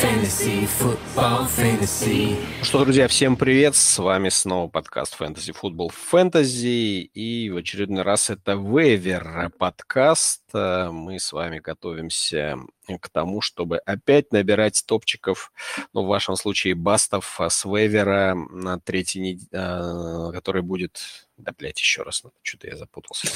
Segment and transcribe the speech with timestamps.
[0.00, 2.36] fantasy, football, fantasy.
[2.58, 3.76] Ну что, друзья, всем привет!
[3.76, 7.08] С вами снова подкаст Fantasy Football Fantasy.
[7.14, 10.42] И в очередной раз это Вейвер подкаст.
[10.52, 12.58] Мы с вами готовимся
[13.00, 15.52] к тому, чтобы опять набирать топчиков,
[15.92, 21.28] ну, в вашем случае, бастов с Вейвера на третьей неделе, который будет...
[21.36, 23.28] Да, блядь, еще раз, что-то я запутался.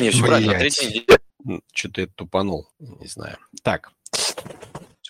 [0.00, 1.60] Не, все правильно, на третьей неделе.
[1.72, 3.36] Что-то я тупанул, не знаю.
[3.62, 3.92] Так,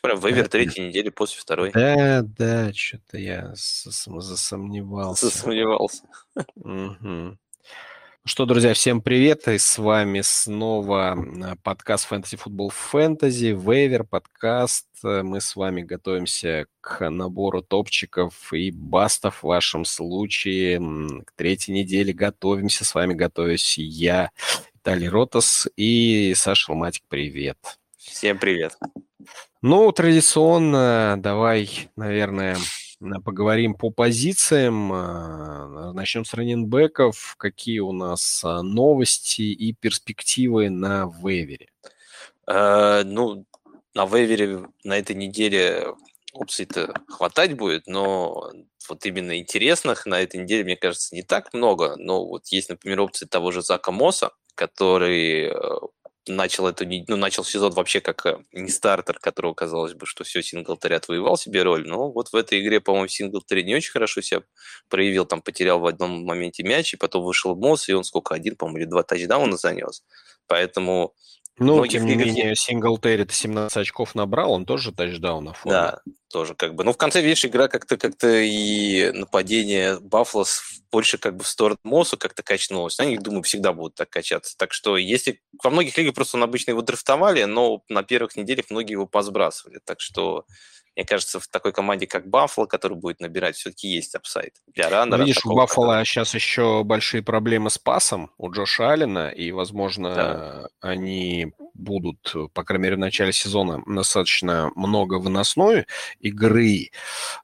[0.05, 1.73] Прям вывер третьей недели после второй.
[1.73, 5.31] Да, да, что-то я засомневался.
[5.31, 6.03] Засомневался.
[6.57, 7.39] Угу.
[8.27, 11.17] Что, друзья, всем привет, и с вами снова
[11.63, 14.89] подкаст Fantasy Football Fantasy, Вейвер подкаст.
[15.03, 20.81] Мы с вами готовимся к набору топчиков и бастов в вашем случае.
[21.25, 24.33] К третьей неделе готовимся, с вами готовюсь я,
[24.75, 27.57] Виталий Ротас и Саша Ломатик, привет.
[27.97, 28.77] Всем привет.
[29.63, 32.57] Ну, традиционно, давай, наверное,
[33.25, 34.93] поговорим по позициям.
[34.93, 37.35] А, начнем с раненбеков.
[37.39, 41.69] Какие у нас а, новости и перспективы на вейвере?
[42.47, 43.47] Э, ну,
[43.95, 45.95] на вейвере на этой неделе
[46.33, 48.51] опций-то хватать будет, но
[48.89, 51.97] вот именно интересных на этой неделе, мне кажется, не так много.
[51.97, 55.55] Но вот есть, например, опции того же Зака Моса, который э,
[56.27, 60.43] начал эту ну, начал сезон вообще как э, не стартер, которого казалось бы, что все,
[60.43, 64.43] Синглтари отвоевал себе роль, но вот в этой игре, по-моему, Синглтари не очень хорошо себя
[64.89, 68.57] проявил, там потерял в одном моменте мяч, и потом вышел Мосс, и он сколько, один,
[68.57, 70.05] по-моему, или два тачдауна занес.
[70.47, 71.15] Поэтому
[71.59, 75.79] ну, тем не менее, Синглтери это 17 очков набрал, он тоже тачдаун оформил.
[75.79, 76.83] Да, тоже как бы.
[76.83, 81.79] Ну, в конце, видишь, игра как-то как-то и нападение Баффало больше как бы в сторону
[81.85, 82.99] Мосса как-то качнулось.
[82.99, 84.57] Они, думаю, всегда будут так качаться.
[84.57, 85.41] Так что если...
[85.63, 89.81] Во многих лигах просто он обычно его драфтовали, но на первых неделях многие его позбрасывали.
[89.85, 90.45] Так что
[90.97, 95.19] мне кажется, в такой команде, как Баффало, который будет набирать, все-таки есть upside для раннера.
[95.19, 96.05] Ну, видишь, у Баффало который...
[96.05, 100.69] сейчас еще большие проблемы с пасом у Джоша Аллена, и, возможно, да.
[100.81, 101.44] они
[101.75, 105.87] будут, по крайней мере, в начале сезона достаточно много выносной
[106.21, 106.91] игры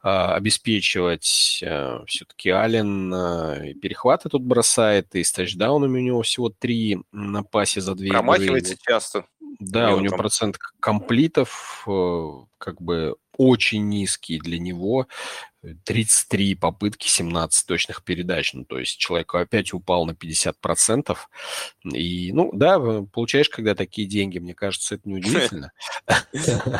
[0.02, 1.62] а, обеспечивать.
[1.66, 7.42] А, все-таки Аллен а, перехваты тут бросает, и с тачдаунами у него всего три на
[7.42, 8.82] пасе за две Промахивается игры.
[8.84, 9.26] часто.
[9.58, 15.06] Да, у него процент комплитов э, как бы очень низкий для него.
[15.84, 18.54] 33 попытки, 17 точных передач.
[18.54, 21.16] Ну, то есть человек опять упал на 50%.
[21.92, 22.78] И, ну, да,
[23.12, 25.72] получаешь, когда такие деньги, мне кажется, это неудивительно.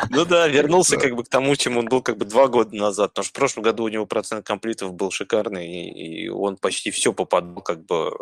[0.09, 3.11] Ну да, вернулся как бы к тому, чем он был как бы два года назад.
[3.11, 7.13] Потому что в прошлом году у него процент комплитов был шикарный, и он почти все
[7.13, 8.13] попадал как бы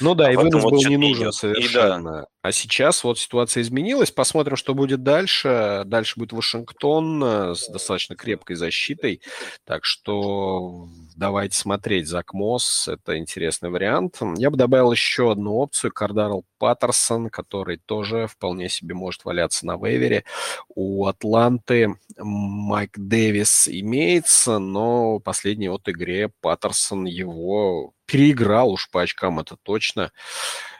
[0.00, 2.12] ну да, а и вынос был не нужен совершенно.
[2.12, 2.26] Да.
[2.46, 4.12] А сейчас вот ситуация изменилась.
[4.12, 5.82] Посмотрим, что будет дальше.
[5.84, 9.20] Дальше будет Вашингтон э, с достаточно крепкой защитой.
[9.64, 10.86] Так что
[11.16, 12.06] давайте смотреть.
[12.06, 14.20] Зак Мосс– это интересный вариант.
[14.36, 15.90] Я бы добавил еще одну опцию.
[15.92, 20.24] Кардарл Паттерсон, который тоже вполне себе может валяться на вейвере.
[20.68, 29.02] У Атланты Майк Дэвис имеется, но в последней вот игре Паттерсон его переиграл уж по
[29.02, 30.12] очкам, это точно.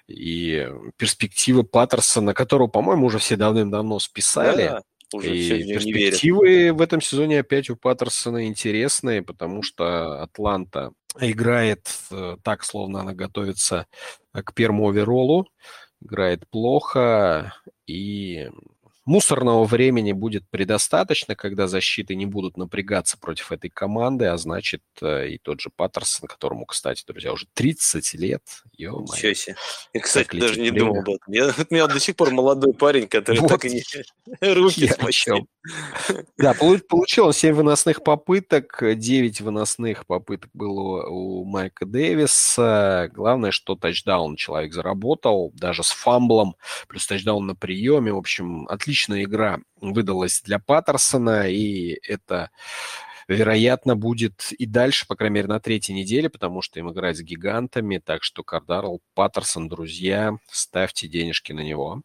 [0.06, 4.68] И перспективы Паттерсона, которого, по-моему, уже все давным-давно списали.
[4.68, 4.82] Да,
[5.12, 12.36] уже и перспективы в этом сезоне опять у Паттерсона интересные, потому что Атланта играет э,
[12.42, 13.86] так, словно она готовится
[14.32, 15.48] к первому оверолу,
[16.00, 17.54] играет плохо,
[17.86, 18.50] и
[19.06, 25.38] Мусорного времени будет предостаточно, когда защиты не будут напрягаться против этой команды, а значит и
[25.40, 28.42] тот же Паттерсон, которому, кстати, друзья, уже 30 лет.
[28.76, 29.56] Ничего себе.
[29.92, 30.86] Я, кстати, даже не время.
[30.86, 31.32] думал об этом.
[31.32, 33.48] Я, у меня до сих пор молодой парень, который вот.
[33.48, 33.82] так и не
[34.54, 35.46] руки спасил.
[36.36, 43.08] Да, получил он 7 выносных попыток, 9 выносных попыток было у Майка Дэвиса.
[43.14, 46.56] Главное, что тачдаун человек заработал, даже с фамблом,
[46.88, 48.12] плюс тачдаун на приеме.
[48.12, 52.50] В общем, отлично отличная игра выдалась для Паттерсона, и это
[53.28, 57.20] вероятно, будет и дальше, по крайней мере, на третьей неделе, потому что им играть с
[57.20, 57.98] гигантами.
[57.98, 62.02] Так что Кардарл, Паттерсон, друзья, ставьте денежки на него.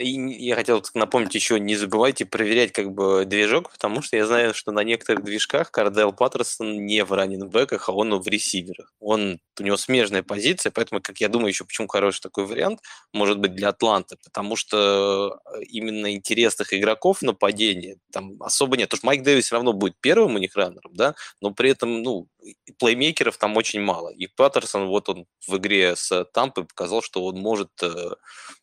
[0.00, 4.54] И я хотел напомнить еще, не забывайте проверять как бы движок, потому что я знаю,
[4.54, 8.94] что на некоторых движках Кардел Паттерсон не в раннинбеках, а он в ресиверах.
[8.98, 12.80] Он, у него смежная позиция, поэтому, как я думаю, еще почему хороший такой вариант
[13.12, 18.88] может быть для Атланты, потому что э, именно интересных игроков в нападении там особо нет.
[18.88, 22.02] Потому что Майк Дэвис все равно будет первым у них раннером, да, но при этом,
[22.02, 22.26] ну,
[22.78, 24.10] плеймейкеров там очень мало.
[24.10, 28.10] И Паттерсон, вот он в игре с Тампой показал, что он может, э,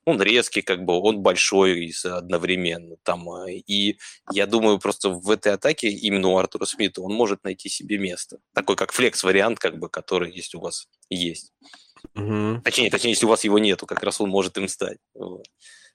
[0.05, 2.95] он резкий, как бы, он большой и одновременно.
[3.03, 3.97] Там, э, и
[4.31, 8.39] я думаю, просто в этой атаке именно у Артура Смита он может найти себе место.
[8.53, 11.53] Такой как флекс-вариант, как бы, который есть у вас есть.
[12.15, 12.61] Угу.
[12.63, 14.97] Точнее, точнее, если у вас его нету, как раз он может им стать.
[15.13, 15.45] Вот.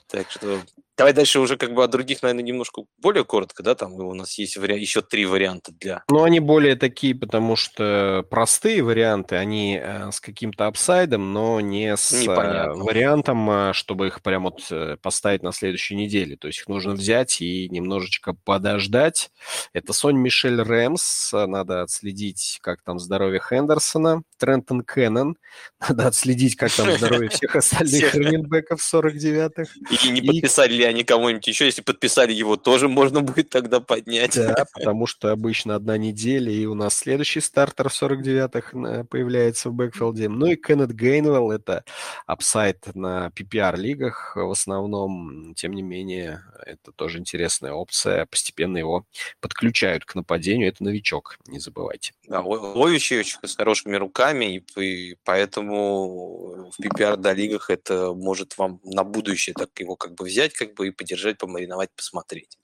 [0.08, 0.60] Так что
[0.96, 4.38] давай дальше уже как бы о других, наверное, немножко более коротко, да, там у нас
[4.38, 4.78] есть вари...
[4.80, 6.04] еще три варианта для...
[6.08, 11.96] Ну, они более такие, потому что простые варианты, они э, с каким-то апсайдом, но не
[11.96, 12.84] с э, Непонятно.
[12.84, 14.70] вариантом, э, чтобы их прям вот
[15.00, 16.36] поставить на следующей неделе.
[16.36, 19.30] То есть их нужно взять и немножечко подождать.
[19.72, 25.36] Это Сонь Мишель Рэмс, надо отследить, как там здоровье Хендерсона, Трентон Кеннон,
[25.80, 29.72] надо отследить, как там здоровье всех остальных раненбеков 49-х.
[29.92, 31.66] И не подписали ли они кого-нибудь еще.
[31.66, 34.34] Если подписали его, тоже можно будет тогда поднять.
[34.34, 39.74] Да, потому что обычно одна неделя, и у нас следующий стартер в 49-х появляется в
[39.74, 40.28] бэкфилде.
[40.28, 41.84] Ну и Кеннет Гейнвелл, это
[42.26, 45.54] upside на PPR-лигах в основном.
[45.54, 48.26] Тем не менее, это тоже интересная опция.
[48.26, 49.04] Постепенно его
[49.40, 50.68] подключают к нападению.
[50.68, 52.12] Это новичок, не забывайте.
[52.28, 59.54] Да, ловящий очень с хорошими руками, и поэтому в PPR-лигах это может вам на будущее
[59.54, 62.58] так его как бы взять, как бы и подержать, помариновать, посмотреть.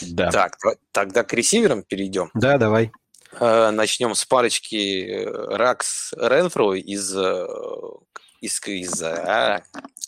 [0.00, 0.30] Да.
[0.30, 0.56] Так,
[0.92, 2.30] тогда к ресиверам перейдем.
[2.34, 2.92] Да, давай.
[3.32, 7.46] Э, начнем с парочки Раггс Ренфро из, э,
[8.40, 9.02] из, из,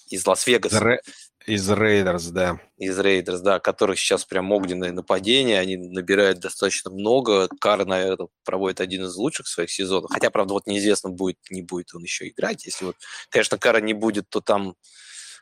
[0.08, 1.00] из Лас-Вегаса.
[1.47, 2.61] Из Рейдерс, да.
[2.76, 7.49] Из Рейдерс, да, которых сейчас прям огненное нападение, они набирают достаточно много.
[7.61, 10.11] Карр, наверное, проводит один из лучших своих сезонов.
[10.12, 12.67] Хотя, правда, вот неизвестно, будет, не будет он еще играть.
[12.67, 12.96] Если вот,
[13.31, 14.76] конечно, Карра не будет, то там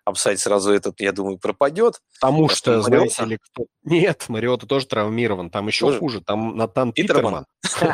[0.09, 2.01] upside сразу этот, я думаю, пропадет.
[2.21, 3.65] Потому что, знаете ли, кто...
[3.85, 5.51] Нет, Мариота тоже травмирован.
[5.51, 5.99] Там еще тоже?
[5.99, 6.21] хуже.
[6.21, 7.47] Там Натан Питерман.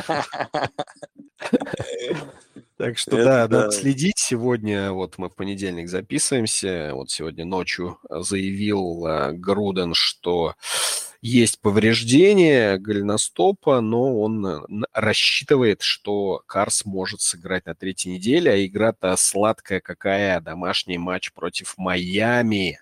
[2.77, 4.19] Так что да, надо следить.
[4.19, 10.55] Сегодня, вот мы в понедельник записываемся, вот сегодня ночью заявил э, Груден, что
[11.25, 14.61] есть повреждение голеностопа, но он э,
[14.93, 21.79] рассчитывает, что Карр может сыграть на третьей неделе, а игра-то сладкая какая, домашний матч против
[21.79, 22.79] Майами.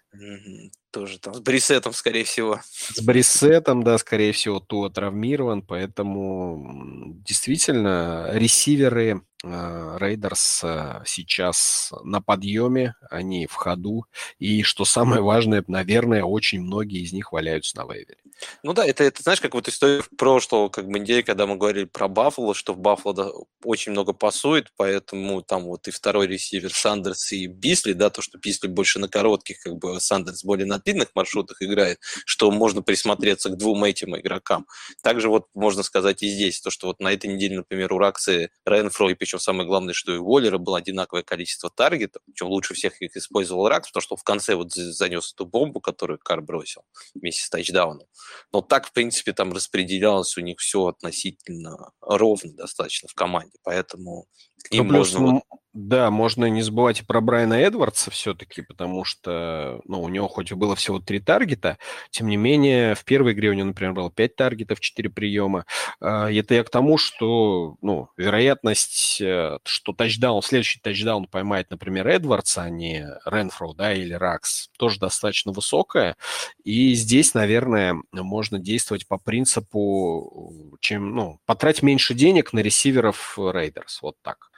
[0.92, 2.60] Тоже там с Брисетом, скорее всего.
[2.68, 12.94] С Брисетом, да, скорее всего, Туа травмирован, поэтому действительно ресиверы Рейдерс э, сейчас на подъеме,
[13.10, 14.06] они в ходу,
[14.38, 18.18] и что самое важное, наверное, очень многие из них валяются на вейвере.
[18.62, 21.84] Ну да, это, это знаешь, как вот история прошлого как бы недели, когда мы говорили
[21.84, 23.30] про Баффало, что в Баффало да,
[23.64, 28.38] очень много пасует, поэтому там вот и второй ресивер Сандерс и Бисли, да, то, что
[28.38, 33.50] Бисли больше на коротких, как бы Сандерс более на длинных маршрутах играет, что можно присмотреться
[33.50, 34.66] к двум этим игрокам.
[35.02, 38.50] Также вот можно сказать и здесь, то, что вот на этой неделе, например, у Раксы
[38.64, 42.74] Ренфро и причем самое главное, что и у Уоллера было одинаковое количество таргетов, причем лучше
[42.74, 46.82] всех их использовал Ракс, потому что в конце вот занес эту бомбу, которую Кар бросил
[47.14, 48.06] вместе с тачдауном.
[48.52, 54.26] Но так, в принципе, там распределялось у них все относительно ровно достаточно в команде, поэтому
[54.62, 55.32] к ним ну, плюс, можно...
[55.32, 55.42] Ну,
[55.74, 60.50] да, можно не забывать и про Брайана Эдвардса все-таки, потому что, ну, у него хоть
[60.50, 61.78] и было всего три таргета,
[62.10, 65.64] тем не менее, в первой игре у него, например, было пять таргетов, четыре приема.
[65.98, 72.06] А, это я к тому, что, ну, вероятность, э, что тачдаун, следующий тачдаун поймает, например,
[72.06, 76.16] Эдвардса, а не Ренфро, да, или Раггс, тоже достаточно высокая.
[76.64, 84.02] И здесь, наверное, можно действовать по принципу, чем, ну, потратить меньше денег на ресиверов Рейдерс,
[84.02, 84.51] вот так.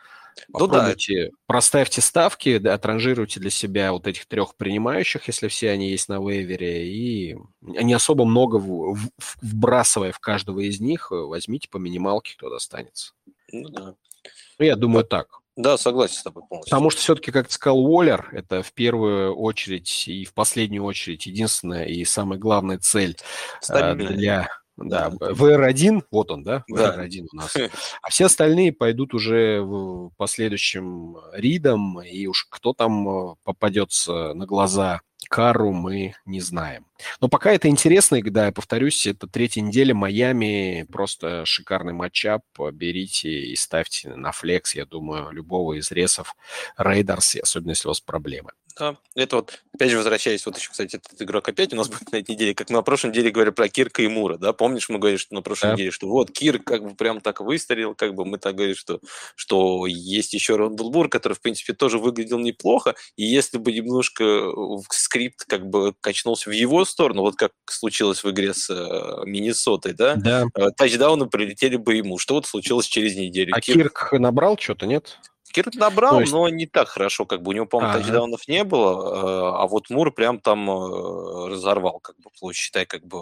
[0.53, 1.37] Попробуйте, ну, да.
[1.47, 6.19] проставьте ставки, да, отранжируйте для себя вот этих трех принимающих, если все они есть на
[6.19, 11.79] вейвере, и не особо много в, в, вбрасывая в каждого из них, э, возьмите по
[11.79, 13.13] минималке, кто достанется.
[13.53, 13.95] Ну да.
[14.59, 15.41] Ну, я думаю, так.
[15.57, 16.71] Да, согласен с тобой полностью.
[16.71, 21.27] Потому что все-таки, как ты сказал, Уоллер, это в первую очередь и в последнюю очередь
[21.27, 23.17] единственная и самая главная цель
[23.69, 27.55] э, для да, VR1, вот он, да, VR1 у нас.
[28.03, 34.47] А все остальные пойдут уже в последующем ридом, и уж кто там э, попадется на
[34.47, 36.87] глаза Кару, мы не знаем.
[37.21, 42.43] Но пока это интересно, и, да, я повторюсь, это третья неделя Майами, просто шикарный матчап,
[42.73, 46.37] берите и ставьте на flex, я думаю, любого из ресов
[46.77, 48.53] Рейдерс, особенно если у вас проблемы.
[48.77, 52.11] Да, это вот, опять же, возвращаясь, вот еще, кстати, этот игрок опять у нас будет
[52.11, 54.89] на этой неделе, как мы на прошлой неделе говорили про Кирка и Мура, да, помнишь,
[54.89, 55.73] мы говорили, что на прошлой да.
[55.75, 59.01] неделе, что вот Кирк как бы прям так выстрелил, как бы мы так говорили, что,
[59.37, 64.51] что есть еще Рондел Мур, который, в принципе, тоже выглядел неплохо, и если бы немножко
[64.91, 69.93] скрипт как бы качнулся в его сторону, вот как случилось в игре с э, Миннесотой,
[69.93, 70.47] да, да.
[70.57, 72.19] Э, тачдауны прилетели бы ему.
[72.19, 73.53] Что вот случилось через неделю?
[73.55, 75.19] А Кирк, Кирк набрал что-то, нет?
[75.55, 76.33] Кирк набрал, есть...
[76.33, 78.03] но не так хорошо, как бы у него, по-моему, ага.
[78.03, 82.87] тачдаунов не было, э, а вот Мур прям там э, разорвал, как бы, площадь, считай,
[82.87, 83.19] как бы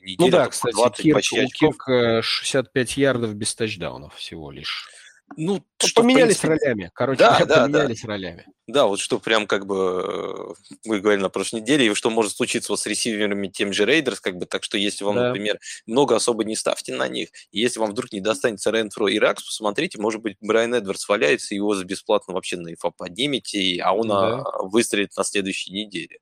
[0.00, 0.16] неделя.
[0.18, 1.74] Ну да, кстати, 20 Кирк, почти очков.
[1.84, 4.88] Кирк 65 ярдов без тачдаунов всего лишь.
[5.36, 6.66] Ну, ну что, поменялись принципе...
[6.66, 6.90] ролями.
[6.94, 8.08] Короче, да, да, поменялись да.
[8.08, 8.46] ролями.
[8.68, 12.72] Да, вот что прям как бы мы говорили на прошлой неделе, и что может случиться
[12.72, 15.28] вот с ресиверами тем же Рейдерс, как бы так что если вам, да.
[15.28, 19.18] например, много особо не ставьте на них, и если вам вдруг не достанется Ренфро и
[19.18, 23.92] Ракс, посмотрите, может быть, Брайан Эдвардс валяется, его за бесплатно вообще на ИФА поднимете, а
[23.92, 24.44] он да.
[24.60, 26.18] выстрелит на следующей неделе.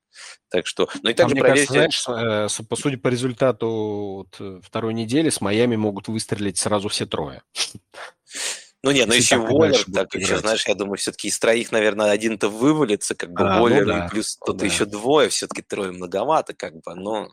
[0.49, 1.73] Так что, ну и также а проверьте...
[1.73, 6.57] Кажется, знаешь, э, по сути, по результату вот э, второй недели с Майами могут выстрелить
[6.57, 7.43] сразу все трое.
[8.83, 12.49] Ну нет, ну еще Воллер, так еще, знаешь, я думаю, все-таки из троих, наверное, один-то
[12.49, 14.65] вывалится, как бы а, Воллер, ну да, и плюс тут да.
[14.65, 17.29] еще двое, все-таки трое многовато, как бы, но...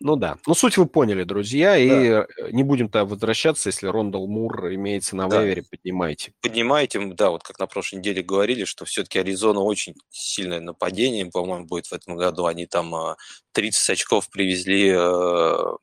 [0.00, 1.78] Ну да, ну суть вы поняли, друзья, да.
[1.78, 5.40] и э, не будем-то возвращаться, если Рондал Мур имеется на да.
[5.40, 6.32] вейвере, поднимайте.
[6.40, 11.66] Поднимайте, да, вот как на прошлой неделе говорили, что все-таки Аризона очень сильное нападение, по-моему,
[11.66, 13.16] будет в этом году, они там
[13.52, 15.76] 30 э, очков привезли э,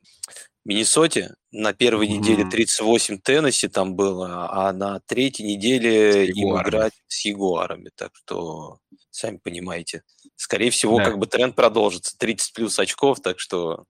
[0.68, 1.34] Миннесоте.
[1.50, 2.18] На первой mm-hmm.
[2.18, 7.90] неделе 38 Теннесси там было, а на третьей неделе им играть с Ягуарами.
[7.96, 8.78] Так что,
[9.10, 10.02] сами понимаете,
[10.36, 11.06] скорее всего, да.
[11.06, 12.18] как бы тренд продолжится.
[12.18, 13.84] 30 плюс очков, так что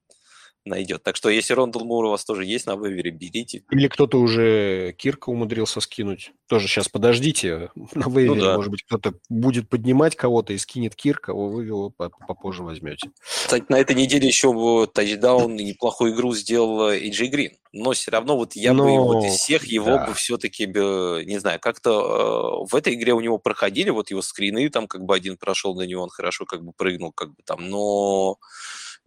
[0.65, 1.03] найдет.
[1.03, 3.65] Так что если Рондал Мур у вас тоже есть на вывере, берите.
[3.71, 6.33] Или кто-то уже Кирка умудрился скинуть.
[6.47, 7.71] Тоже сейчас подождите.
[7.95, 8.57] На вывере, ну, да.
[8.57, 13.11] может быть, кто-то будет поднимать кого-то и скинет Кирка, вы, вы его попозже возьмете.
[13.21, 17.53] Кстати, на этой неделе еще тачдаун и неплохую игру сделал Эйджи Грин.
[17.73, 18.85] Но все равно вот я Но...
[18.85, 20.07] бы вот из всех его да.
[20.07, 24.69] бы все-таки, не знаю, как-то э, в этой игре у него проходили вот его скрины,
[24.71, 27.69] там как бы один прошел на него, он хорошо как бы прыгнул, как бы там,
[27.69, 28.39] но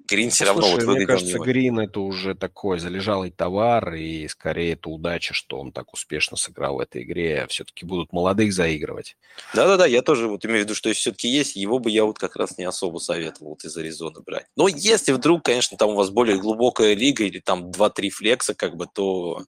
[0.08, 0.96] Грин все равно Слушай, вот.
[0.96, 5.93] Мне кажется, Грин это уже такой залежалый товар, и скорее это удача, что он так
[5.93, 7.46] успешно сыграл в этой игре.
[7.50, 9.17] Все-таки будут молодых заигрывать.
[9.53, 12.36] Да-да-да, я тоже вот имею в виду, что все-таки есть, его бы я вот как
[12.36, 14.46] раз не особо советовал вот из Аризоны брать.
[14.55, 18.75] Но если вдруг, конечно, там у вас более глубокая лига или там 2-3 флекса, как
[18.75, 19.43] бы, то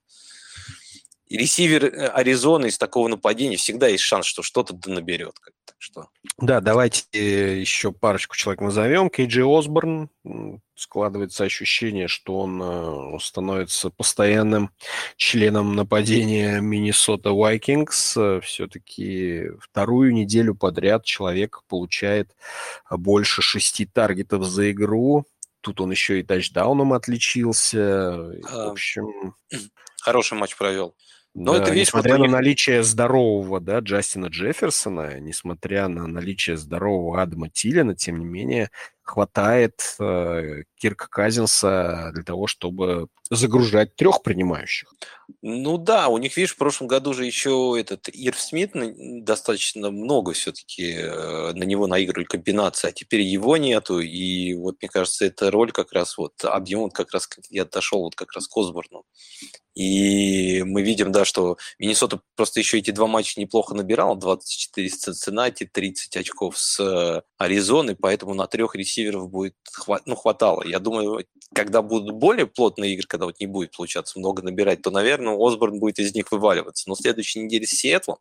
[1.38, 5.36] ресивер э, Аризоны из такого нападения всегда есть шанс, что что-то наберет.
[5.66, 6.08] Так что...
[6.38, 9.10] Да, давайте э, еще парочку человек назовем.
[9.10, 10.10] Кейджи Осборн.
[10.75, 14.72] Складывается ощущение, что он э, становится постоянным
[15.18, 18.18] членом нападения Миннесота Вайкингс.
[18.44, 22.36] Все-таки вторую неделю подряд человек получает
[22.90, 25.25] больше шести таргетов за игру.
[25.62, 28.34] Тут он еще и тачдауном отличился.
[28.42, 29.36] В общем...
[30.02, 30.96] Хороший матч провел.
[31.36, 37.22] Но да, это видишь, несмотря на наличие здорового, да, Джастина Джефферсона, несмотря на наличие здорового
[37.22, 38.70] Адама Тилина, тем не менее,
[39.04, 44.94] хватает э, Кирка Казинса для того, чтобы загружать трех принимающих.
[45.42, 48.72] Ну да, у них, видишь, в прошлом году же еще этот Ирв Смит
[49.24, 54.90] достаточно много все-таки э, на него наигрывали комбинации, а теперь его нету, и вот мне
[54.90, 58.58] кажется, эта роль как раз вот, объем как раз, я дошел вот как раз к
[58.58, 59.06] Осборну.
[59.76, 64.98] И мы видим, да, что Миннесота просто еще эти два матча неплохо набирал, 24 с
[64.98, 69.56] Цинциннати, 30 очков с э, Аризоной, поэтому на трех ресиверов будет,
[70.06, 70.64] ну, хватало.
[70.66, 74.92] Я думаю, когда будут более плотные игры, когда вот не будет получаться много набирать, то,
[74.92, 76.90] наверное, Осборн будет из них вываливаться.
[76.90, 78.18] Но следующей неделе с Сиэтлом,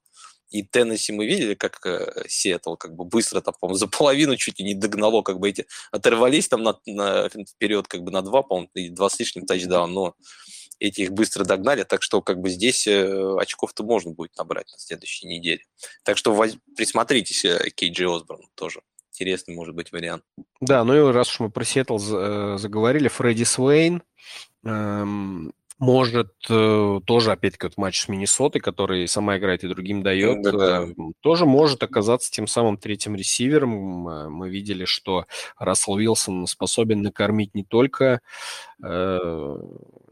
[0.51, 4.59] и Теннесси мы видели, как э, Сиэтл как бы быстро там, по-моему, за половину чуть
[4.59, 8.43] ли не догнало, как бы эти оторвались там на, на, вперед как бы на два,
[8.43, 10.15] по-моему, и два с лишним тачдаун, но
[10.79, 14.79] эти их быстро догнали, так что как бы здесь э, очков-то можно будет набрать на
[14.79, 15.63] следующей неделе.
[16.05, 16.53] Так что воз...
[16.77, 18.83] присмотритесь э, Кейджи Осборну тоже.
[19.23, 20.25] Интересный может быть вариант.
[20.61, 24.03] Да, ну и раз уж мы про Сиэтл э, заговорили, Фредди Свейн,
[24.65, 30.43] эм, может э, тоже, опять-таки, вот матч с Миннесотой, который сама играет и другим дает,
[30.43, 30.83] да, да.
[30.83, 33.71] Э, тоже может оказаться тем самым третьим ресивером.
[33.71, 35.27] Мы видели, что
[35.57, 38.23] Рассел Уилсон способен накормить не только
[38.83, 39.57] э,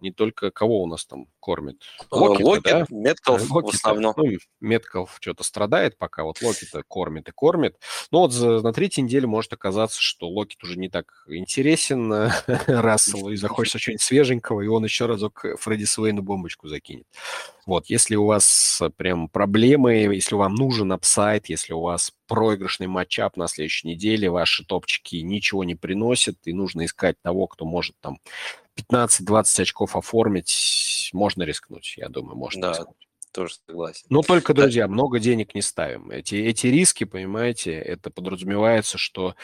[0.00, 1.83] не только кого у нас там кормит?
[2.11, 2.87] Локета, Локет, да?
[2.90, 4.14] Меткалф Локета, в основном.
[4.16, 4.26] Ну,
[4.61, 7.78] Меткалф что-то страдает пока, вот Локета кормит и кормит.
[8.11, 12.12] Но вот за, на третьей неделе может оказаться, что Локет уже не так интересен
[12.66, 17.07] Расселу, и захочется что-нибудь свеженького, и он еще разок Фредди Суэйну бомбочку закинет.
[17.66, 23.37] Вот, если у вас прям проблемы, если вам нужен upside, если у вас проигрышный matchup
[23.37, 28.19] на следующей неделе, ваши топчики ничего не приносят, и нужно искать того, кто может там
[28.80, 32.68] 15-20 очков оформить, можно рискнуть, я думаю, можно да.
[32.70, 34.06] рискнуть тоже согласен.
[34.08, 34.92] Но только, друзья, да.
[34.92, 36.10] много денег не ставим.
[36.10, 39.34] Эти, эти риски, понимаете, это подразумевается, что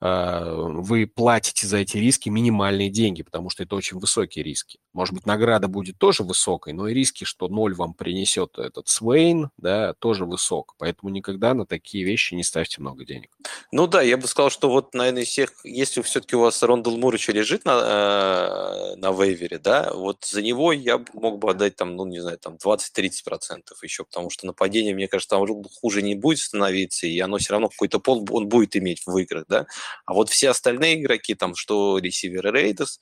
[0.00, 4.78] э, вы платите за эти риски минимальные деньги, потому что это очень высокие риски.
[4.92, 9.50] Может быть, награда будет тоже высокой, но и риски, что ноль вам принесет этот Свейн,
[9.56, 10.74] да, тоже высок.
[10.78, 13.30] Поэтому никогда на такие вещи не ставьте много денег.
[13.70, 16.96] Ну да, я бы сказал, что вот, наверное, из всех, если все-таки у вас Рондел
[16.96, 21.76] Мур еще лежит на, э, на вейвере, да, вот за него я мог бы отдать
[21.76, 25.46] там, ну, не знаю, там 20-30 процентов еще, потому что нападение, мне кажется, там
[25.80, 29.44] хуже не будет становиться, и оно все равно какой-то пол он будет иметь в играх,
[29.48, 29.66] да.
[30.06, 33.00] А вот все остальные игроки, там, что ресиверы Рейдерс,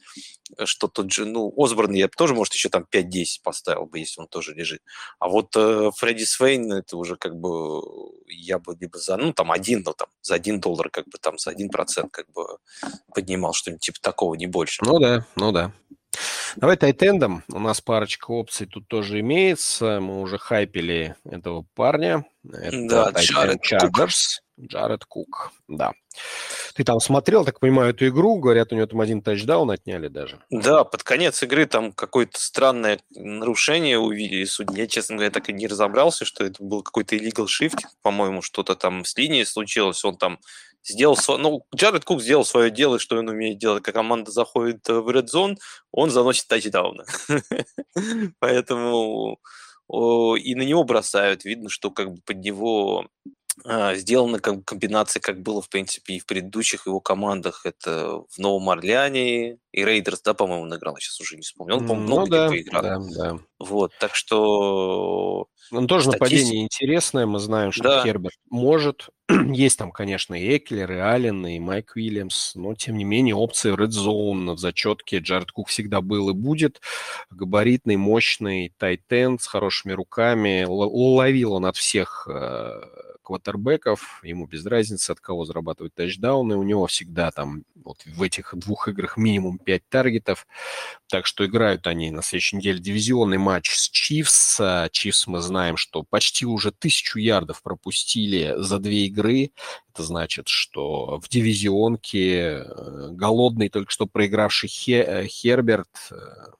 [0.65, 4.27] что тот же, ну, Осборн я тоже, может, еще там 5-10 поставил бы, если он
[4.27, 4.83] тоже лежит.
[5.21, 7.83] А вот э, Фредди Свейн, это уже как бы
[8.27, 11.39] я бы либо за, ну, там, один, ну, там, за один доллар, как бы, там,
[11.39, 12.59] за один процент, как бы,
[13.15, 14.83] поднимал что-нибудь типа такого, не больше.
[14.85, 15.73] Ну да, ну да.
[16.57, 17.43] Давай тайтендом.
[17.49, 20.01] У нас парочка опций тут тоже имеется.
[20.01, 22.25] Мы уже хайпили этого парня.
[22.51, 24.43] Это да, Джаред Чаггерс.
[24.61, 25.93] Джаред Кук, да.
[26.75, 28.39] Ты там смотрел, так понимаю, эту игру?
[28.39, 30.41] Говорят, у него там один тачдаун отняли даже.
[30.51, 34.79] Да, под конец игры там какое-то странное нарушение увидели судьи.
[34.79, 38.75] Я, честно говоря, так и не разобрался, что это был какой-то illegal shift, по-моему, что-то
[38.77, 40.05] там с линией случилось.
[40.05, 40.39] Он там
[40.83, 41.41] сделал свое...
[41.41, 43.83] Ну, Джаред Кук сделал свое дело, что он умеет делать.
[43.83, 45.57] Как команда заходит в Red Zone,
[45.93, 47.05] он заносит тачдауны.
[48.39, 49.39] Поэтому
[49.89, 51.45] и на него бросают.
[51.45, 53.09] Видно, что как бы под него
[53.65, 57.65] сделаны как комбинации, как было, в принципе, и в предыдущих его командах.
[57.65, 61.77] Это в Новом Орлеане и Рейдерс, да, по-моему, он играл, я сейчас уже не вспомнил.
[61.77, 62.83] Он, по-моему, много ну, да, поиграл.
[62.83, 63.39] Да, да.
[63.59, 65.49] Вот, так что...
[65.73, 66.21] Он тоже статист...
[66.21, 68.03] нападение интересное, мы знаем, что да.
[68.05, 69.09] Херберт может.
[69.29, 73.75] Есть там, конечно, и Эклер, и Аллен, и Майк Уильямс, но, тем не менее, опции
[73.75, 76.81] Red Zone в зачетке Джаред Кук всегда был и будет.
[77.31, 80.65] Габаритный, мощный, тайтенд с хорошими руками.
[80.67, 82.81] Ловил он от всех э,
[83.27, 88.55] квотербеков, ему без разницы, от кого зарабатывать тачдауны, у него всегда там вот в этих
[88.55, 90.47] двух играх минимум 5 таргетов,
[91.09, 94.61] так что играют они на следующей неделе дивизионный матч с Чивс.
[94.93, 99.51] Чивс мы знаем, что почти уже тысячу ярдов пропустили за две игры,
[99.97, 106.17] это значит, что в дивизионке э, голодный, только что проигравший Хе- Херберт э,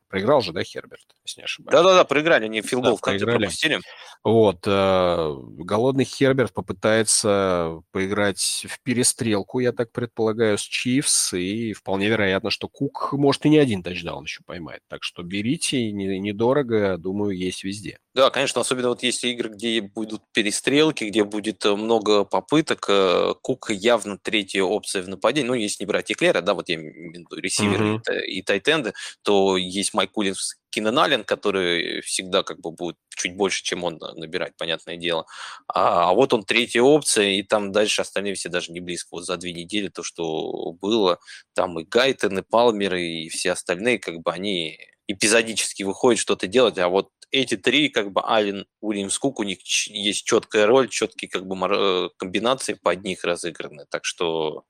[0.09, 1.73] Проиграл же, да, Херберт, если не ошибаюсь?
[1.73, 3.45] Да-да-да, проиграли, они филгол да, в конце проиграли.
[3.47, 3.81] пропустили.
[4.23, 12.09] Вот, э, голодный Херберт попытается поиграть в перестрелку, я так предполагаю, с Чивс, и вполне
[12.09, 14.83] вероятно, что Кук может и не один тачдаун еще поймает.
[14.89, 17.99] Так что берите, недорого, думаю, есть везде.
[18.17, 22.87] Да, конечно, особенно вот есть игры, где будут перестрелки, где будет э, много попыток.
[22.89, 25.49] Э, Кук явно третья опция в нападении.
[25.49, 28.23] Ну, если не брать Эклера, да, вот я имею в виду ресиверы mm-hmm.
[28.25, 33.37] и, и тайтенды, то есть Майк Уильямс, Кинан Аллен, который всегда как бы будет чуть
[33.37, 35.27] больше, чем он набирать, понятное дело.
[35.69, 39.09] А, а вот он третья опция, и там дальше остальные все даже не близко.
[39.11, 41.19] Вот за две недели то, что было,
[41.55, 46.79] там и Гайтен, и Палмер, и все остальные, как бы они эпизодически выходят что-то делать,
[46.79, 49.59] а вот эти три, как бы Ален, Уильямс, Кук, у них
[49.89, 53.85] есть четкая роль, четкие как бы э, комбинации под них разыграны.
[53.91, 54.65] Так что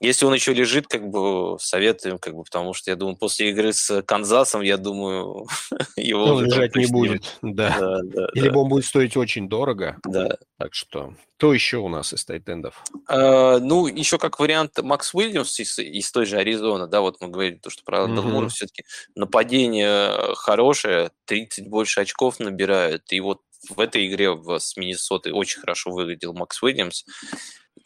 [0.00, 3.72] если он еще лежит, как бы советуем, как бы, потому что я думаю, после игры
[3.72, 5.46] с Канзасом, я думаю,
[5.96, 7.38] его он лежать не будет.
[7.42, 7.76] Да.
[7.78, 8.60] да, да Либо да.
[8.60, 9.98] он будет стоить очень дорого.
[10.04, 10.36] Да.
[10.58, 12.82] Так что кто еще у нас из тайтендов?
[13.10, 17.28] Uh, ну, еще как вариант Макс Уильямс из, из той же Аризоны, да, вот мы
[17.28, 18.48] говорили, то, что про mm-hmm.
[18.48, 25.60] все-таки нападение хорошее, 30 больше очков набирают, и вот в этой игре с Миннесотой очень
[25.60, 27.04] хорошо выглядел Макс Уильямс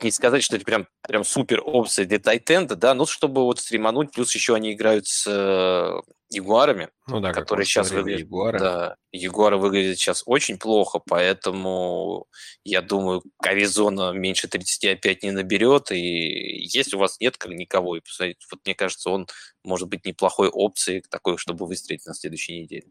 [0.04, 4.12] не сказать, что это прям, прям супер опция для тайтенда, да, но чтобы вот стримануть,
[4.12, 6.00] плюс еще они играют с э,
[6.32, 8.20] Ягуарами, ну, да, которые сейчас выглядят...
[8.20, 8.58] Ягуары.
[8.60, 12.26] Да, Ягуары выглядят сейчас очень плохо, поэтому
[12.64, 17.96] я думаю, Аризона меньше 30 опять не наберет, и если у вас нет как никого,
[17.96, 19.26] и посмотрите, вот мне кажется, он
[19.64, 22.86] может быть неплохой опцией такой, чтобы выстрелить на следующей неделе.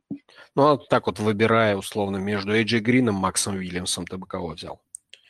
[0.56, 4.82] Ну, а так вот выбирая условно между Эйджи Грином, Максом Уильямсом, ты бы кого взял?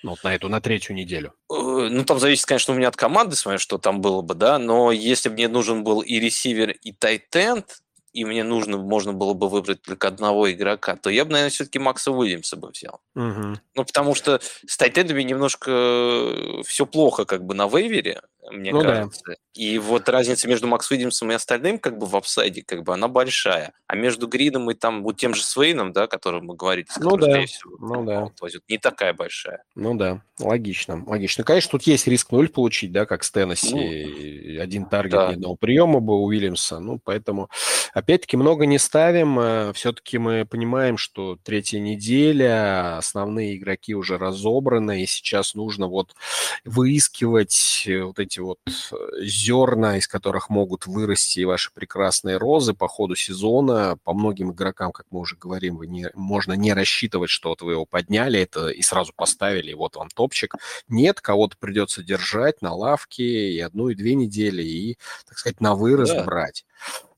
[0.03, 1.33] Ну, вот на эту, на третью неделю.
[1.51, 4.57] Э, ну, там зависит, конечно, у меня от команды, смотря, что там было бы, да,
[4.57, 7.81] но если бы мне нужен был и ресивер, и тайтенд,
[8.13, 11.79] и мне нужно, можно было бы выбрать только одного игрока, то я бы, наверное, все-таки
[11.79, 13.01] Макса Уильямса бы взял.
[13.15, 13.59] Угу.
[13.75, 18.21] Ну, потому что с тайтендами немножко все плохо как бы на вейвере.
[18.51, 19.21] Мне ну, кажется.
[19.27, 19.33] Да.
[19.53, 23.07] И вот разница между Макс Уильямсом и остальным, как бы в апсайде, как бы она
[23.07, 23.73] большая.
[23.87, 27.45] А между Грином и там вот тем же Свейном, да, которым мы говорили, ну, да.
[27.45, 28.31] всего, ну да.
[28.39, 29.63] возят, не такая большая.
[29.75, 31.43] Ну да, логично, логично.
[31.43, 34.55] Конечно, тут есть риск нуль получить, да, как с Теннесси.
[34.55, 35.29] Ну, Один таргет да.
[35.29, 36.79] ни одного приема бы у Уильямса.
[36.79, 37.49] Ну, поэтому,
[37.93, 39.39] опять-таки, много не ставим.
[39.39, 46.15] Э, Все-таки мы понимаем, что третья неделя, основные игроки уже разобраны, и сейчас нужно вот
[46.63, 52.87] выискивать э, вот эти вот э, зерна, из которых могут вырасти ваши прекрасные розы по
[52.87, 53.97] ходу сезона.
[54.03, 57.73] По многим игрокам, как мы уже говорим, вы не, можно не рассчитывать, что вот вы
[57.73, 60.55] его подняли это и сразу поставили, и вот вам топчик.
[60.87, 64.97] Нет, кого-то придется держать на лавке и одну, и две недели, и,
[65.27, 66.23] так сказать, на вырос да.
[66.23, 66.65] брать.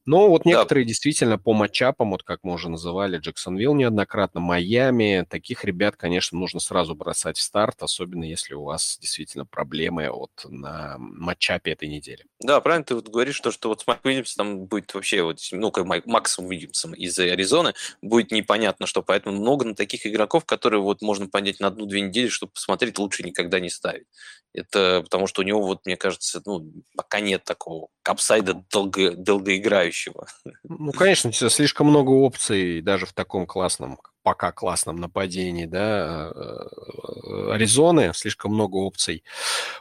[0.06, 0.90] Но вот некоторые да.
[0.90, 6.60] действительно по матчапам, вот как мы уже называли, Джексонвилл неоднократно, Майами, таких ребят, конечно, нужно
[6.60, 12.26] сразу бросать в старт, особенно если у вас действительно проблемы вот на матчапе этой недели.
[12.40, 15.40] Да, правильно ты вот говоришь, что, что вот с Майк Уильямсом там будет вообще, вот,
[15.52, 20.46] ну, как Майк, Максом Уильямсом из Аризоны, будет непонятно что, поэтому много на таких игроков,
[20.46, 24.08] которые вот можно понять на одну-две недели, чтобы посмотреть, лучше никогда не ставить.
[24.54, 30.28] Это потому что у него, вот, мне кажется, ну, пока нет такого капсайда долго, долгоиграющего.
[30.64, 38.12] Ну, конечно, слишком много опций даже в таком классном, пока классном нападении, да, э, Аризоны,
[38.14, 39.24] слишком много опций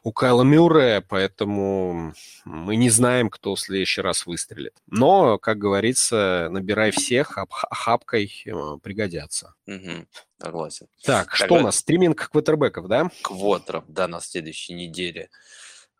[0.02, 4.74] у Кайла Мюррея, поэтому мы не знаем, кто в следующий раз выстрелит.
[4.86, 9.54] Но, как говорится, набирай всех, хапкой э, пригодятся.
[9.66, 10.06] Угу.
[10.40, 10.86] Согласен.
[11.04, 11.44] Так, Тогда...
[11.44, 11.76] что у нас?
[11.76, 13.10] Стриминг квотербеков, да?
[13.22, 15.30] Квотеров, да, на следующей неделе.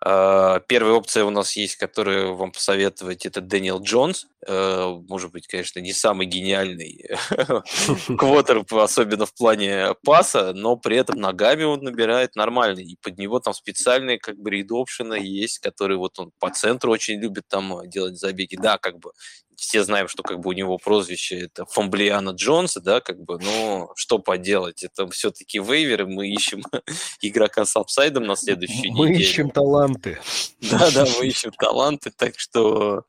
[0.03, 4.27] А, первая опция у нас есть, которую вам посоветовать, это Дэниел Джонс.
[4.47, 7.05] Э, может быть, конечно, не самый гениальный
[8.19, 12.81] квотер, особенно в плане паса, но при этом ногами он набирает нормально.
[12.81, 17.21] И под него там специальные как бы рейд-опшены есть, которые вот он по центру очень
[17.21, 18.57] любит там делать забеги.
[18.57, 19.13] Да, как бы
[19.61, 23.93] все знаем, что как бы у него прозвище это Фомблиана Джонса, да, как бы, но
[23.95, 26.63] что поделать, это все-таки вейверы, мы ищем
[27.21, 29.19] игрока с апсайдом на следующую мы неделю.
[29.19, 30.19] Мы ищем таланты.
[30.63, 33.05] Да-да, мы ищем таланты, так что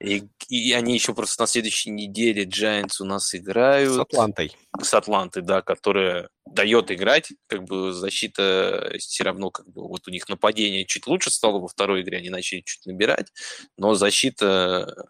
[0.00, 3.94] и, и они еще просто на следующей неделе Giants у нас играют.
[3.94, 4.52] С Атлантой.
[4.82, 10.10] С Атлантой, да, которая дает играть, как бы защита все равно, как бы вот у
[10.10, 13.32] них нападение чуть лучше стало во второй игре, они начали чуть набирать,
[13.78, 15.06] но защита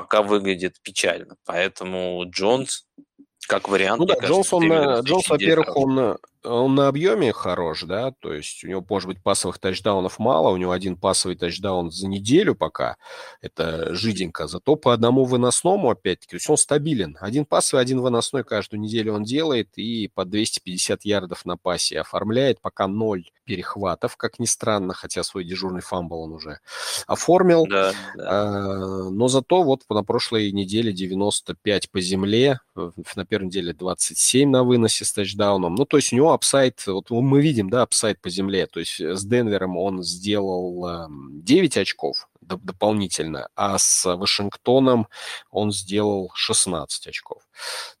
[0.00, 1.36] пока выглядит печально.
[1.44, 2.86] Поэтому Джонс
[3.46, 4.00] как вариант.
[4.00, 4.70] Ну да, Джонс, он,
[5.02, 9.58] Джонс, во-первых, он он на объеме хорош, да, то есть у него, может быть, пасовых
[9.58, 12.96] тачдаунов мало, у него один пасовый тачдаун за неделю пока,
[13.40, 17.16] это жиденько, зато по одному выносному, опять-таки, то есть он стабилен.
[17.20, 22.60] Один пасовый, один выносной каждую неделю он делает и по 250 ярдов на пасе оформляет,
[22.60, 26.60] пока ноль перехватов, как ни странно, хотя свой дежурный фамбл он уже
[27.06, 27.66] оформил.
[27.66, 28.28] Да, да.
[28.28, 32.60] А, но зато вот на прошлой неделе 95 по земле,
[33.16, 35.74] на первой неделе 27 на выносе с тачдауном.
[35.74, 39.00] Ну, то есть у него upside, вот мы видим, да, upside по земле, то есть
[39.00, 45.08] с Денвером он сделал 9 эм, очков дополнительно, а с Вашингтоном
[45.50, 47.42] он сделал 16 очков.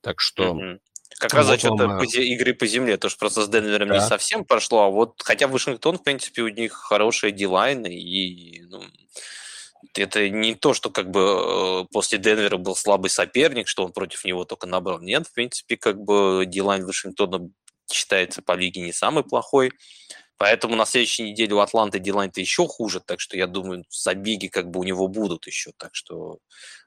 [0.00, 0.54] Так что...
[0.54, 0.80] Mm-hmm.
[1.18, 3.96] Как раз за счет по, игры по земле, то, что просто с Денвером да.
[3.96, 8.62] не совсем прошло, а вот хотя Вашингтон, в принципе, у них хорошие D-line ы, и
[8.62, 8.82] ну,
[9.94, 14.24] это не то, что как бы э, после Денвера был слабый соперник, что он против
[14.24, 15.00] него только набрал.
[15.00, 17.50] Нет, в принципе, как бы дилайн Вашингтона
[17.92, 19.72] считается по лиге не самый плохой.
[20.38, 24.70] Поэтому на следующей неделе у Атланты дилайн-то еще хуже, так что я думаю, забеги как
[24.70, 26.38] бы у него будут еще, так что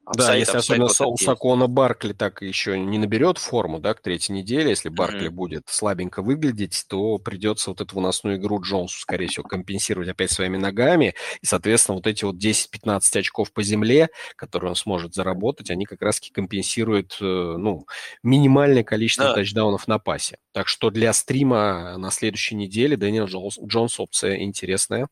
[0.05, 4.35] Апсайд, да, если особенно у Сакона Баркли так еще не наберет форму, да, к третьей
[4.35, 5.31] неделе, если Баркли mm-hmm.
[5.31, 10.57] будет слабенько выглядеть, то придется вот эту выносную игру Джонсу, скорее всего, компенсировать опять своими
[10.57, 15.85] ногами, и, соответственно, вот эти вот 10-15 очков по земле, которые он сможет заработать, они
[15.85, 17.87] как раз-таки компенсируют, э, ну,
[18.23, 19.35] минимальное количество да.
[19.35, 20.37] тачдаунов на пасе.
[20.51, 25.07] Так что для стрима на следующей неделе Дэниел Джонс, Джонс опция интересная.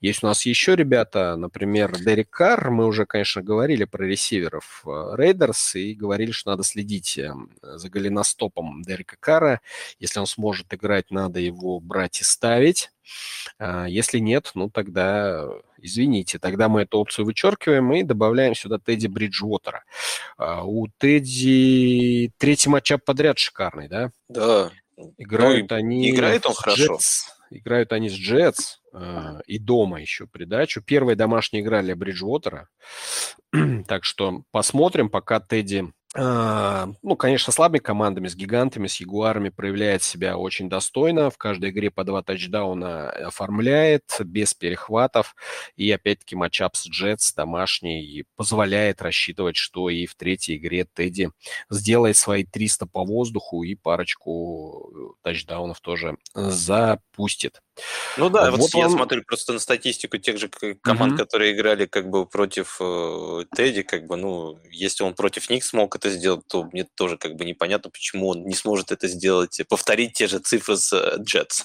[0.00, 4.84] Есть у нас еще ребята, например, Дерек Карр, мы уже, конечно, говорили про ресивера, ресиверов
[4.84, 9.60] Рейдерс и говорили, что надо следить эм, за голеностопом Дерека Кара.
[9.98, 12.90] Если он сможет играть, надо его брать и ставить.
[13.58, 19.06] А, если нет, ну тогда извините, тогда мы эту опцию вычеркиваем и добавляем сюда Тедди
[19.06, 19.84] Бриджвотера.
[20.36, 24.10] А, у Тедди третий матчап подряд шикарный, да?
[24.28, 24.70] Да.
[25.18, 26.10] Играют ну, они...
[26.10, 26.98] Играет он хорошо.
[27.54, 30.82] Играют они с Джетс э, и дома еще придачу.
[30.82, 32.68] Первая домашняя игра для Бриджвотера.
[33.86, 40.02] так что посмотрим, пока Тедди а, ну, конечно, слабыми командами, с гигантами, с ягуарами проявляет
[40.02, 41.28] себя очень достойно.
[41.30, 45.34] В каждой игре по два тачдауна оформляет, без перехватов.
[45.76, 51.30] И, опять-таки, матчап с Джетс домашний позволяет рассчитывать, что и в третьей игре Тедди
[51.68, 57.60] сделает свои 300 по воздуху и парочку тачдаунов тоже запустит.
[58.16, 61.18] Ну да, вот, вот я смотрю просто на статистику тех же команд, mm-hmm.
[61.18, 65.96] которые играли как бы против э, Тедди, как бы, ну, если он против них смог
[65.96, 70.12] это сделать, то мне тоже как бы непонятно, почему он не сможет это сделать, повторить
[70.12, 71.64] те же цифры с Джетс.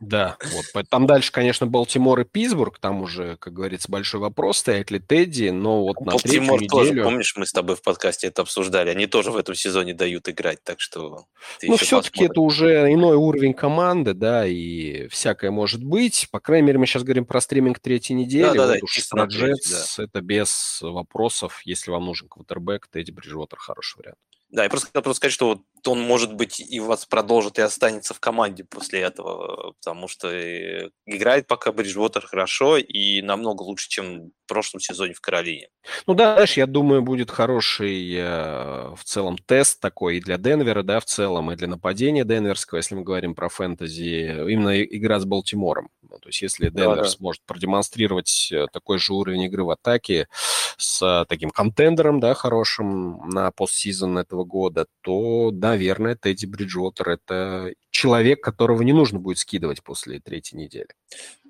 [0.00, 0.36] Да,
[0.74, 0.84] вот.
[0.90, 5.48] Там дальше, конечно, Балтимор и Питтсбург, там уже, как говорится, большой вопрос, стоит ли Тедди,
[5.48, 9.06] но вот на Балтимор третью тоже, помнишь, мы с тобой в подкасте это обсуждали, они
[9.06, 11.24] тоже в этом сезоне дают играть, так что...
[11.62, 16.28] Ну, все-таки это уже иной уровень команды, да, и всякое может быть.
[16.30, 18.42] По крайней мере, мы сейчас говорим про стриминг третьей недели.
[18.42, 20.04] Да, да, вот да, уж про Джетс да.
[20.04, 21.60] это без вопросов.
[21.64, 24.18] Если вам нужен квотербек, Тедди Бриджвотер хороший вариант.
[24.50, 27.62] Да, я просто хотел просто сказать, что вот он, может быть, и вас продолжит и
[27.62, 33.88] останется в команде после этого, потому что э, играет пока Бриджвотер хорошо и намного лучше,
[33.88, 35.68] чем в прошлом сезоне в Каролине.
[36.06, 40.82] Ну да, знаешь, я думаю, будет хороший э, в целом тест такой и для Денвера,
[40.82, 45.24] да, в целом, и для нападения Денверского, если мы говорим про фэнтези, именно игра с
[45.24, 45.90] Балтимором.
[46.02, 47.08] Ну, то есть если Денвер да, да.
[47.08, 50.28] сможет продемонстрировать э, такой же уровень игры в атаке
[50.76, 58.42] с таким контендером, да, хорошим на постсезон этого года, то, наверное, Тедди Бриджуотер– это человек,
[58.42, 60.88] которого не нужно будет скидывать после третьей недели.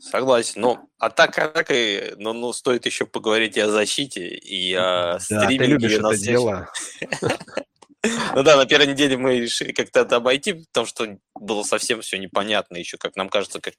[0.00, 0.60] Согласен.
[0.60, 5.58] Но атака атакой, но ну, стоит еще поговорить и о защите, и о да, стриминге.
[5.58, 6.68] ты любишь это дело.
[8.35, 12.19] Ну да, на первой неделе мы решили как-то это обойти, потому что было совсем все
[12.19, 13.75] непонятно еще, как нам кажется, как,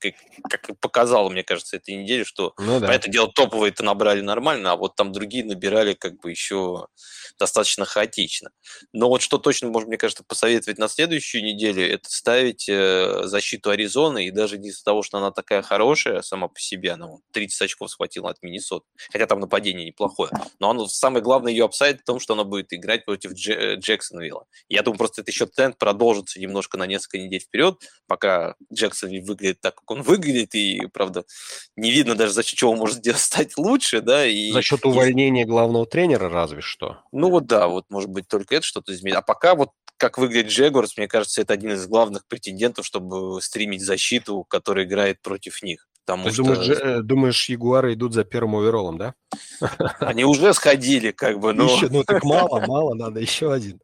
[0.50, 2.94] как и показало, мне кажется, этой неделе, что ну, да.
[2.94, 6.88] это дело топовые-то набрали нормально, а вот там другие набирали как бы еще
[7.40, 8.50] достаточно хаотично.
[8.94, 13.70] Но вот что точно можно, мне кажется, посоветовать на следующую неделю, это ставить э, защиту
[13.70, 17.22] Аризоны, и даже не из-за того, что она такая хорошая сама по себе, она вот,
[17.34, 22.02] 30 очков схватила от Миннесот, хотя там нападение неплохое, но оно, самое главное ее апсайд
[22.02, 23.78] в том, что она будет играть против Дж-
[24.18, 24.46] Джексонвилла.
[24.70, 27.78] Я думаю, просто это еще тренд продолжится немножко на несколько недель вперед,
[28.08, 31.24] пока Джексон выглядит так, как он выглядит, и, правда,
[31.76, 34.26] не видно даже, за счет чего он может стать лучше, да.
[34.26, 35.46] И, за счет увольнения и...
[35.46, 37.00] главного тренера разве что.
[37.12, 39.18] Ну вот да, вот может быть только это что-то изменит.
[39.18, 43.82] А пока вот как выглядит Джегорс, мне кажется, это один из главных претендентов, чтобы стримить
[43.82, 45.88] защиту, которая играет против них.
[46.08, 46.44] Потому Ты что...
[46.44, 49.14] думаешь, э, думаешь, Ягуары идут за первым оверолом, да?
[50.00, 51.66] Они уже сходили, как бы, но...
[51.66, 53.82] Еще, ну так мало, мало, надо еще один.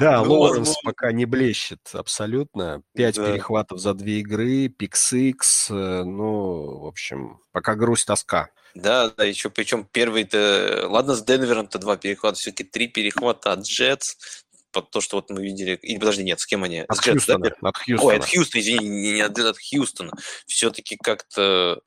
[0.00, 2.82] Да, ну, Лоуренс пока не блещет абсолютно.
[2.96, 3.26] Пять да.
[3.26, 8.48] перехватов за две игры, пикс э, ну, в общем, пока грусть, тоска.
[8.74, 10.86] Да, да, еще причем первый-то...
[10.88, 14.41] Ладно, с Денвером-то два перехвата, все-таки три перехвата от Джетс,
[14.72, 15.78] под то, что вот мы видели...
[15.82, 16.80] Или, подожди, нет, с кем они?
[16.80, 17.50] От Хьюстона.
[17.50, 17.68] Да?
[17.68, 18.08] От Хьюстона.
[18.08, 20.12] Ой, от Хьюстона, извини, не, не от, от Хьюстона.
[20.46, 21.82] Все-таки как-то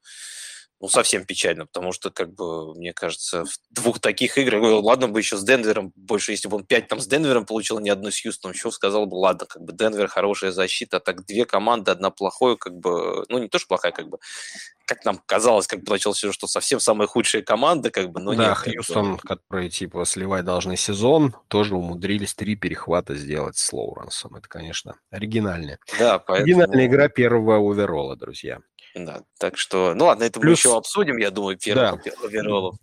[0.86, 5.20] ну, совсем печально, потому что, как бы, мне кажется, в двух таких играх, ладно бы
[5.20, 8.22] еще с Денвером, больше, если бы он пять там с Денвером получил, ни одну с
[8.22, 12.12] Хьюстоном, еще сказал бы, ладно, как бы, Денвер хорошая защита, а так две команды, одна
[12.12, 14.20] плохая, как бы, ну, не то, что плохая, как бы,
[14.86, 18.50] как нам казалось, как бы началось, что совсем самая худшая команда, как бы, но да,
[18.50, 18.76] нет.
[18.76, 19.28] Хьюстон, как бы...
[19.28, 24.36] который, типа, сливать должны сезон, тоже умудрились три перехвата сделать с Лоуренсом.
[24.36, 25.80] Это, конечно, оригинальная.
[25.98, 26.44] Да, поэтому...
[26.44, 28.60] Оригинальная игра первого overall а, друзья.
[28.96, 30.64] Да, так что, ну ладно, это Плюс...
[30.64, 32.12] мы еще обсудим, я думаю, первым да.
[32.24, 32.80] overall ом.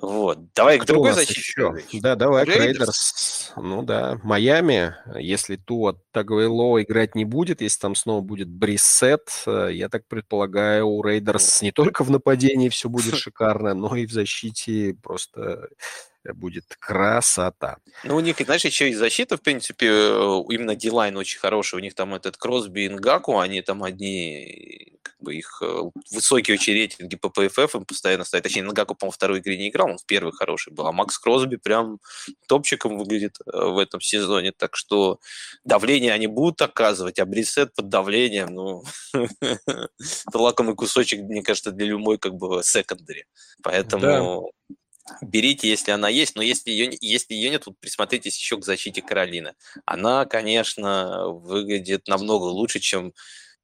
[0.00, 0.52] Вот.
[0.52, 1.72] Давай Кто к другой защите.
[2.02, 3.54] Да, давай, Рейдерс.
[3.56, 9.70] Ну да, Майами, если Туа Таговайлоа играть не будет, если там снова будет Брисет, э,
[9.72, 14.12] я так предполагаю, у Рейдерс не только в нападении все будет шикарно, но и в
[14.12, 15.70] защите просто
[16.34, 17.78] будет красота.
[18.04, 21.76] Ну, у них, знаешь, еще и защита, в принципе, э, именно дилайн очень хороший.
[21.76, 26.56] У них там этот Кросби и Нгаку, они там одни, как бы их э, высокие
[26.56, 28.44] очень рейтинги по PFF им постоянно стоят.
[28.44, 30.86] Точнее, Нгаку, по-моему, второй игре не играл, он в первый хороший был.
[30.86, 32.00] А Макс Кросби прям
[32.48, 34.52] топчиком выглядит э, в этом сезоне.
[34.52, 35.18] Так что
[35.64, 38.84] давление они будут оказывать, а Брисет под давлением, ну,
[39.40, 43.24] это лакомый кусочек, мне кажется, для любой как бы секондари.
[43.62, 44.52] Поэтому
[45.20, 49.02] берите, если она есть, но если ее, если ее нет, вот присмотритесь еще к защите
[49.02, 49.54] Каролины.
[49.84, 53.12] Она, конечно, выглядит намного лучше, чем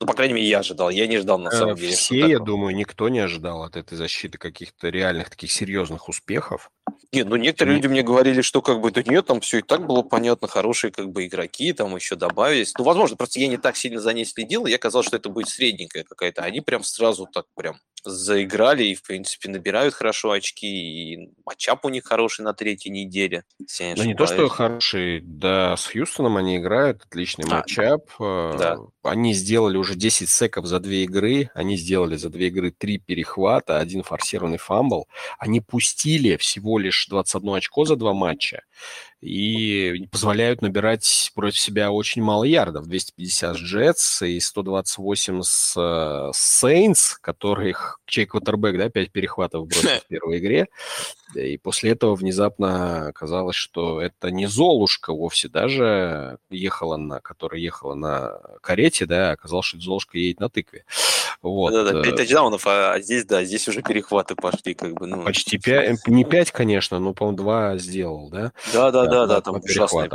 [0.03, 0.91] ну, по крайней мере, я ожидал.
[0.91, 1.95] Я не ждал, на э, самом деле.
[1.95, 6.73] Все, я думаю, никто не ожидал от этой защиты каких-то реальных таких серьезных успехов.
[7.13, 9.87] Нет, ну некоторые люди мне говорили, что как бы, да нет, там все и так
[9.87, 12.73] было понятно, хорошие как бы игроки там еще добавились.
[12.77, 15.49] Ну, возможно, просто я не так сильно за ней следил, я казалось, что это будет
[15.49, 16.43] средненькая какая-то.
[16.43, 21.89] Они прям сразу так прям заиграли и, в принципе, набирают хорошо очки, и matchup у
[21.89, 23.45] них хороший на третьей неделе.
[23.59, 28.11] Не да не то, что хороший, да, с Хьюстоном они играют, отличный а, matchup.
[28.19, 28.79] Да.
[29.03, 33.79] Они сделали уже 10 секов за две игры, они сделали за две игры три перехвата,
[33.79, 35.09] один форсированный фамбл.
[35.39, 38.63] Они пустили всего лишь 21 очко за два матча
[39.23, 42.87] и позволяют набирать против себя очень мало ярдов.
[42.89, 50.07] 250 с Джетс и 128 с Сейнс, которых чей квотербек, да, 5 перехватов бросил в
[50.09, 50.67] первой игре.
[51.37, 57.95] И после этого внезапно оказалось, что это не Золушка вовсе даже ехала на, которая ехала
[57.95, 60.85] на карете, да, а оказалось, что Золушка едет на тыкве.
[61.43, 61.73] Вот.
[61.73, 65.23] Да-да, 5 э, тачдаунов, а здесь, да, здесь уже перехваты пошли, как бы, ну.
[65.23, 68.53] Почти 5, не 5, конечно, но, по-моему, 2 сделал, да?
[69.13, 70.09] Да-да-да, там ужасный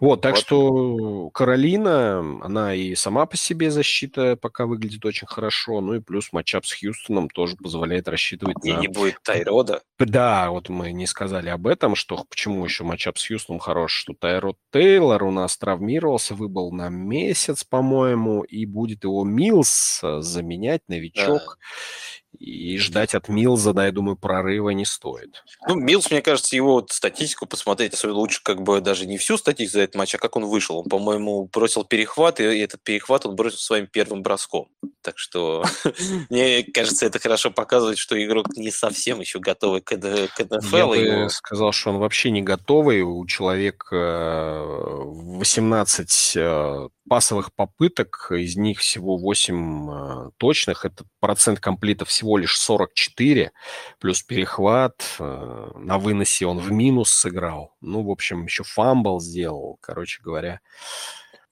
[0.00, 0.40] Вот, так вот.
[0.40, 6.32] что Каролина, она и сама по себе защита пока выглядит очень хорошо, ну и плюс
[6.32, 8.80] матчап с Хьюстоном тоже позволяет рассчитывать и на...
[8.80, 9.82] не будет Тайрода.
[9.98, 14.14] Да, вот мы не сказали об этом, что почему еще матчап с Хьюстоном хорош, что
[14.14, 20.82] Тайрод Тейлор у нас травмировался, выбыл на месяц, по-моему, и будет его Милс э, заменять,
[20.88, 21.58] новичок.
[21.58, 25.44] Да и ждать от Милза, да, я думаю, прорыва не стоит.
[25.68, 29.36] Ну, Милз, мне кажется, его вот статистику посмотреть, особенно лучше как бы даже не всю
[29.36, 30.78] статистику за этот матч, а как он вышел.
[30.78, 34.68] Он, по-моему, бросил перехват, и этот перехват он бросил своим первым броском.
[35.02, 35.64] Так что,
[36.30, 40.94] мне кажется, это хорошо показывает, что игрок не совсем еще готовый к, НФЛ.
[40.94, 43.02] Я бы сказал, что он вообще не готовый.
[43.02, 44.72] У человека
[45.04, 50.84] 18 э, пасовых попыток, из них всего 8 э, точных.
[50.84, 53.52] Это процент комплита всего лишь 44,
[53.98, 55.16] плюс перехват.
[55.18, 57.74] Э, на выносе он в минус сыграл.
[57.80, 60.60] Ну, в общем, еще фамбл сделал, короче говоря.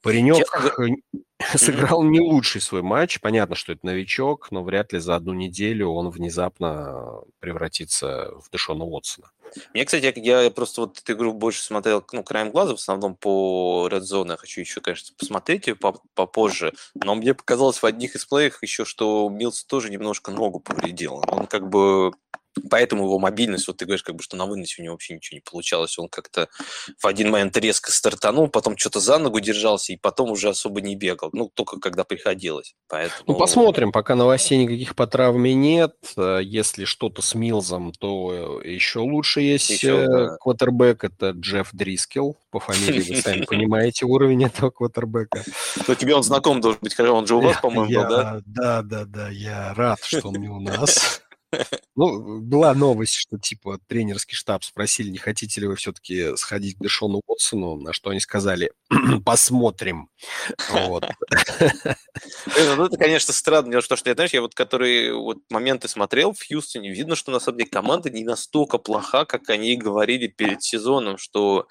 [0.01, 0.95] Паренек Честно...
[1.57, 3.19] сыграл не лучший свой матч.
[3.19, 8.83] Понятно, что это новичок, но вряд ли за одну неделю он внезапно превратится в Дэшона
[8.83, 9.31] Уотсона.
[9.73, 13.89] Мне, кстати, я просто вот эту игру больше смотрел, ну, краем глаза, в основном по
[13.91, 14.29] Red Zone.
[14.29, 16.73] Я хочу еще, конечно, посмотреть ее попозже.
[16.95, 21.23] Но мне показалось в одних из play ях еще, что Милс тоже немножко ногу повредил.
[21.27, 22.13] Он как бы
[22.69, 25.35] Поэтому его мобильность, вот ты говоришь, как бы, что на выносе у него вообще ничего
[25.35, 25.97] не получалось.
[25.97, 26.49] Он как-то
[26.99, 30.95] в один момент резко стартанул, потом что-то за ногу держался, и потом уже особо не
[30.95, 31.29] бегал.
[31.33, 32.75] Ну, только когда приходилось.
[32.87, 33.23] Поэтому...
[33.27, 33.91] Ну, посмотрим.
[33.91, 35.95] Пока новостей никаких по травме нет.
[36.17, 40.37] Э, если что-то с Милзом, то еще лучше есть еще, э, да.
[40.37, 41.03] квотербек.
[41.03, 42.37] Это Джефф Дрискел.
[42.51, 45.43] По фамилии вы сами понимаете уровень этого квотербека.
[45.85, 48.41] То тебе он знаком должен быть, он же у вас, по-моему, был, да?
[48.45, 49.29] Да, да, да.
[49.29, 51.21] Я рад, что он не у нас.
[51.95, 56.81] Ну, была новость, что типа тренерский штаб спросили, не хотите ли вы все-таки сходить к
[56.81, 58.71] Дэшону Уотсону, на что они сказали,
[59.25, 60.09] посмотрим.
[60.71, 61.05] Вот.
[62.75, 66.45] Ну, это, конечно, странно, что, что я, знаешь, я вот которые вот моменты смотрел в
[66.45, 71.17] Хьюстоне, видно, что на самом деле команда не настолько плоха, как они говорили перед сезоном,
[71.17, 71.67] что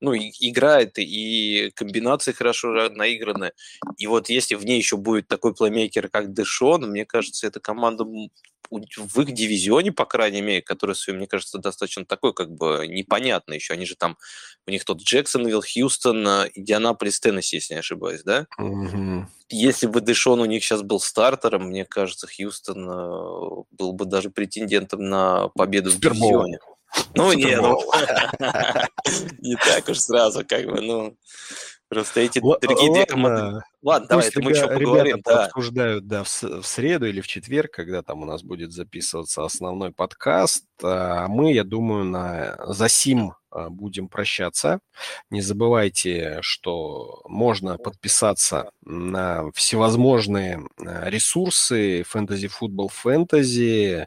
[0.00, 3.52] ну, играет, и комбинации хорошо наиграны.
[3.98, 8.04] И вот если в ней еще будет такой плеймейкер, как Дэшон, мне кажется, эта команда
[8.70, 13.74] в их дивизионе, по крайней мере, который, мне кажется, достаточно такой, как бы, непонятный еще.
[13.74, 14.16] Они же там,
[14.66, 18.46] у них тот Джексонвилл, Хьюстон, э, Индианаполис, Теннесси, если не ошибаюсь, да?
[18.58, 19.26] Угу.
[19.50, 24.30] Если бы Дэшон у них сейчас был стартером, мне кажется, Хьюстон э, был бы даже
[24.30, 26.58] претендентом на победу в дивизионе.
[27.14, 27.80] Ну, нет, ну,
[29.38, 31.16] не так уж сразу, как бы, ну...
[31.90, 33.62] Просто эти Л- другие две команды...
[33.82, 35.20] Ладно, давай, это мы еще поговорим.
[35.24, 35.46] Да.
[35.46, 39.90] обсуждают, да, в, в среду или в четверг, когда там у нас будет записываться основной
[39.90, 40.66] подкаст.
[40.84, 44.78] А мы, я думаю, на за сим а, будем прощаться.
[45.30, 54.06] Не забывайте, что можно подписаться на всевозможные а, ресурсы фэнтези футбол фэнтези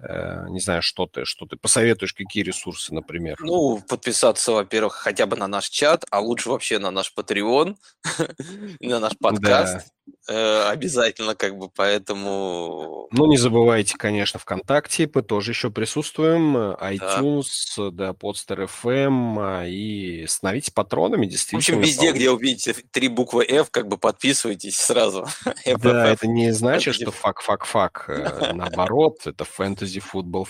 [0.00, 3.36] не знаю, что ты, что ты посоветуешь, какие ресурсы, например?
[3.40, 7.76] Ну, подписаться, во-первых, хотя бы на наш чат, а лучше вообще на наш Patreon,
[8.80, 9.88] на наш подкаст.
[10.26, 13.08] Э, обязательно, как бы, поэтому...
[13.10, 19.66] Ну, не забывайте, конечно, ВКонтакте, мы тоже еще присутствуем, iTunes, да, да Podster FM, а,
[19.66, 21.76] и становитесь патронами, действительно.
[21.76, 25.26] В общем, везде, где увидите три буквы F, как бы подписывайтесь сразу.
[25.84, 30.46] Да, это не значит, что fuck-fuck-fuck, э, наоборот, это фэнтези, футбол,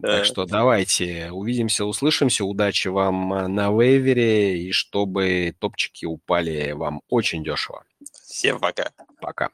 [0.00, 2.44] Так что давайте увидимся, услышимся.
[2.44, 7.84] Удачи вам э, на вейвере и чтобы топчики упали вам очень дешево.
[8.26, 8.90] Всем пока.
[9.20, 9.50] Пока.